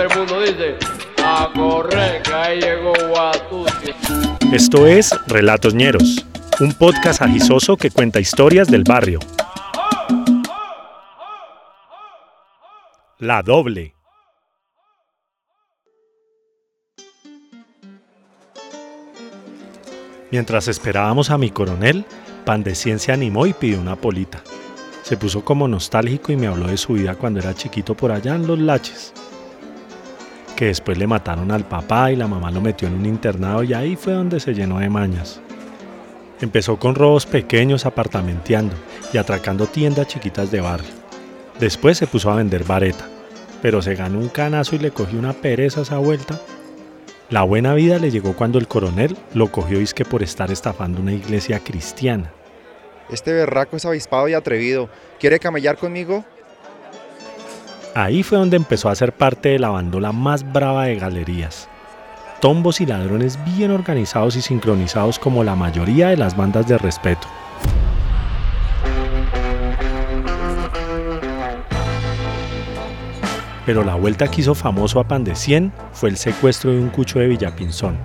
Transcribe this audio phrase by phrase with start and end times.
[0.00, 0.76] el mundo dice,
[1.24, 2.92] a correr, que ahí llegó.
[4.52, 6.24] Esto es Relatos Ñeros,
[6.60, 9.18] un podcast agisoso que cuenta historias del barrio.
[13.18, 13.94] La doble.
[20.30, 22.04] Mientras esperábamos a mi coronel,
[22.44, 24.42] Pan de Cien se animó y pidió una polita.
[25.02, 28.34] Se puso como nostálgico y me habló de su vida cuando era chiquito por allá
[28.34, 29.12] en los laches.
[30.58, 33.74] Que después le mataron al papá y la mamá lo metió en un internado y
[33.74, 35.40] ahí fue donde se llenó de mañas.
[36.40, 38.74] Empezó con robos pequeños apartamenteando
[39.12, 40.90] y atracando tiendas chiquitas de barrio.
[41.60, 43.06] Después se puso a vender vareta,
[43.62, 46.40] pero se ganó un canazo y le cogió una pereza a esa vuelta
[47.30, 51.12] la buena vida le llegó cuando el coronel lo cogió que por estar estafando una
[51.12, 52.32] iglesia cristiana.
[53.10, 54.88] Este berraco es avispado y atrevido.
[55.20, 56.24] ¿Quiere camellar conmigo?
[57.98, 61.68] Ahí fue donde empezó a ser parte de la bandola más brava de galerías.
[62.40, 67.26] Tombos y ladrones bien organizados y sincronizados como la mayoría de las bandas de respeto.
[73.66, 76.88] pero la vuelta que hizo famoso a Pan de 100 fue el secuestro de un
[76.88, 77.98] cucho de Villapinzón.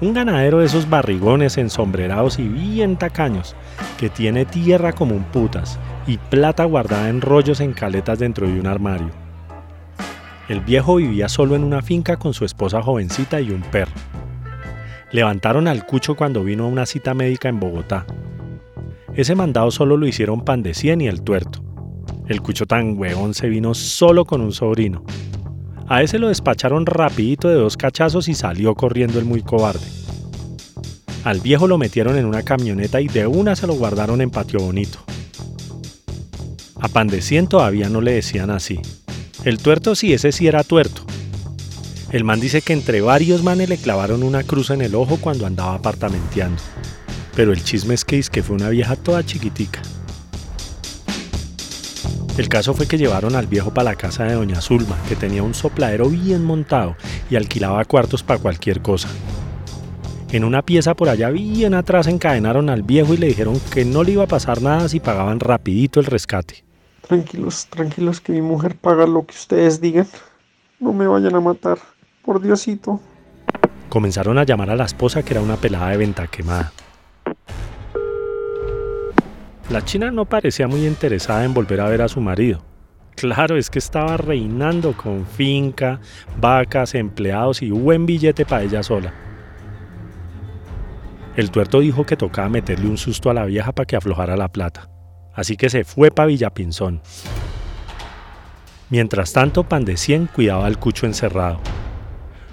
[0.00, 3.54] Un ganadero de esos barrigones ensombrerados y bien tacaños,
[3.96, 8.58] que tiene tierra como un putas y plata guardada en rollos en caletas dentro de
[8.58, 9.10] un armario.
[10.48, 13.92] El viejo vivía solo en una finca con su esposa jovencita y un perro.
[15.12, 18.06] Levantaron al cucho cuando vino a una cita médica en Bogotá.
[19.14, 21.62] Ese mandado solo lo hicieron Pan de 100 y el tuerto.
[22.26, 25.04] El cucho tan huevón se vino solo con un sobrino.
[25.88, 29.86] A ese lo despacharon rapidito de dos cachazos y salió corriendo el muy cobarde.
[31.24, 34.60] Al viejo lo metieron en una camioneta y de una se lo guardaron en Patio
[34.60, 35.00] Bonito.
[36.80, 37.10] A Pan
[37.48, 38.80] todavía no le decían así.
[39.44, 41.02] El tuerto sí, ese sí era tuerto.
[42.12, 45.44] El man dice que entre varios manes le clavaron una cruz en el ojo cuando
[45.44, 46.62] andaba apartamenteando.
[47.34, 49.82] Pero el chisme es que, es que fue una vieja toda chiquitica.
[52.38, 55.42] El caso fue que llevaron al viejo para la casa de doña Zulma, que tenía
[55.42, 56.96] un sopladero bien montado
[57.28, 59.08] y alquilaba cuartos para cualquier cosa.
[60.30, 64.04] En una pieza por allá bien atrás encadenaron al viejo y le dijeron que no
[64.04, 66.67] le iba a pasar nada si pagaban rapidito el rescate.
[67.02, 70.06] Tranquilos, tranquilos que mi mujer paga lo que ustedes digan.
[70.80, 71.78] No me vayan a matar,
[72.22, 73.00] por Diosito.
[73.88, 76.72] Comenzaron a llamar a la esposa que era una pelada de venta quemada.
[79.70, 82.64] La china no parecía muy interesada en volver a ver a su marido.
[83.16, 86.00] Claro, es que estaba reinando con finca,
[86.40, 89.12] vacas, empleados y buen billete para ella sola.
[91.36, 94.48] El tuerto dijo que tocaba meterle un susto a la vieja para que aflojara la
[94.48, 94.88] plata.
[95.38, 97.00] Así que se fue para Villapinzón.
[98.90, 101.60] Mientras tanto, Pan de Cien cuidaba al cucho encerrado.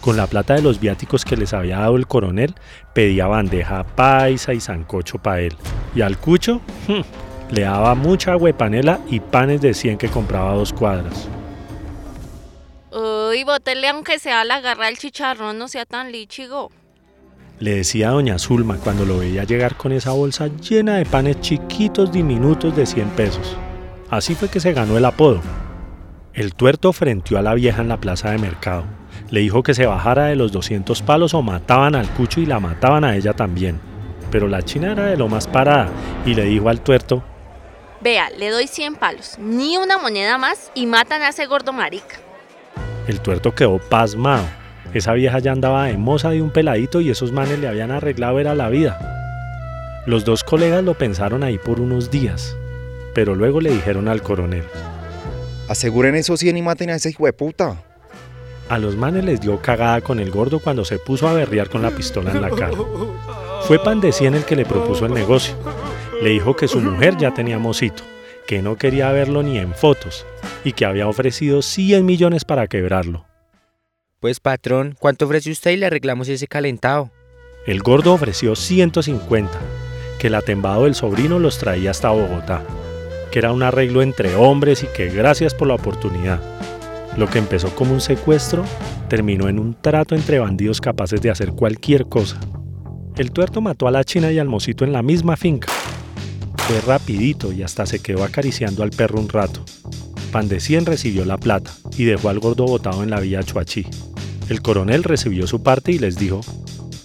[0.00, 2.54] Con la plata de los viáticos que les había dado el coronel,
[2.94, 5.54] pedía bandeja paisa y zancocho para él.
[5.94, 10.72] Y al cucho hmm, le daba mucha huepanela y panes de 100 que compraba dos
[10.72, 11.28] cuadras.
[12.92, 16.70] Uy, botele aunque sea la garra del chicharrón, no sea tan lichigo.
[17.60, 21.40] Le decía a doña Zulma cuando lo veía llegar con esa bolsa llena de panes
[21.40, 23.56] chiquitos diminutos de 100 pesos.
[24.10, 25.40] Así fue que se ganó el apodo.
[26.34, 28.84] El tuerto frenteó a la vieja en la plaza de mercado.
[29.30, 32.58] Le dijo que se bajara de los 200 palos o mataban al cucho y la
[32.58, 33.78] mataban a ella también
[34.30, 35.88] pero la china era de lo más parada
[36.24, 37.22] y le dijo al tuerto,
[38.00, 42.16] Vea, le doy 100 palos, ni una moneda más y matan a ese gordo marica.
[43.06, 44.44] El tuerto quedó pasmado.
[44.92, 48.40] Esa vieja ya andaba de moza de un peladito y esos manes le habían arreglado
[48.40, 48.98] era la vida.
[50.04, 52.56] Los dos colegas lo pensaron ahí por unos días,
[53.14, 54.64] pero luego le dijeron al coronel.
[55.68, 57.80] Aseguren esos 100 y maten a ese hijo de puta.
[58.68, 61.82] A los manes les dio cagada con el gordo cuando se puso a berrear con
[61.82, 62.76] la pistola en la cara.
[63.62, 65.54] Fue Pan de Cien el que le propuso el negocio.
[66.20, 68.02] Le dijo que su mujer ya tenía mocito,
[68.48, 70.26] que no quería verlo ni en fotos
[70.64, 73.29] y que había ofrecido 100 millones para quebrarlo.
[74.20, 77.10] Pues patrón, ¿cuánto ofrece usted y le arreglamos ese calentado?
[77.66, 79.50] El gordo ofreció 150,
[80.18, 82.62] que el atembado del sobrino los traía hasta Bogotá,
[83.32, 86.38] que era un arreglo entre hombres y que gracias por la oportunidad.
[87.16, 88.62] Lo que empezó como un secuestro
[89.08, 92.38] terminó en un trato entre bandidos capaces de hacer cualquier cosa.
[93.16, 95.72] El tuerto mató a la china y al mocito en la misma finca.
[96.58, 99.64] Fue rapidito y hasta se quedó acariciando al perro un rato.
[100.30, 103.86] Pan de Cien recibió la plata y dejó al gordo botado en la villa Chuachi.
[104.50, 106.40] El coronel recibió su parte y les dijo,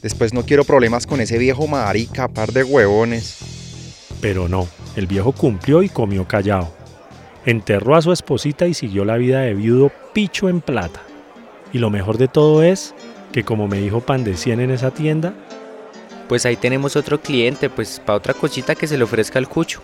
[0.00, 3.36] Después no quiero problemas con ese viejo marica, par de huevones.
[4.22, 6.74] Pero no, el viejo cumplió y comió callado.
[7.44, 11.02] Enterró a su esposita y siguió la vida de viudo picho en plata.
[11.70, 12.94] Y lo mejor de todo es
[13.30, 15.34] que como me dijo Pan de 100 en esa tienda,
[16.30, 19.82] Pues ahí tenemos otro cliente, pues para otra cosita que se le ofrezca al cucho.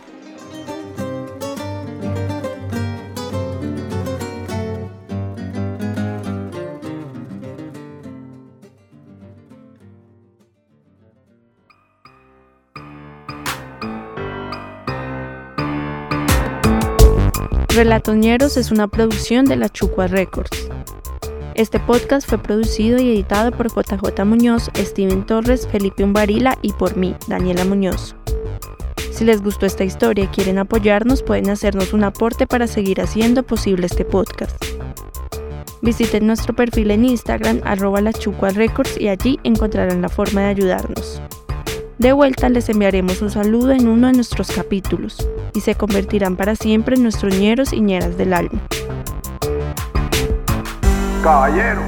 [17.75, 20.69] Relatoñeros es una producción de la Chucua Records.
[21.55, 26.97] Este podcast fue producido y editado por JJ Muñoz, Steven Torres, Felipe Umbarila y por
[26.97, 28.17] mí, Daniela Muñoz.
[29.13, 33.45] Si les gustó esta historia y quieren apoyarnos, pueden hacernos un aporte para seguir haciendo
[33.45, 34.65] posible este podcast.
[35.81, 38.01] Visiten nuestro perfil en Instagram, arroba
[38.99, 41.23] y allí encontrarán la forma de ayudarnos.
[42.01, 45.19] De vuelta les enviaremos un saludo en uno de nuestros capítulos
[45.53, 48.59] y se convertirán para siempre en nuestros ñeros y ñeras del alma.
[51.23, 51.83] Caballero,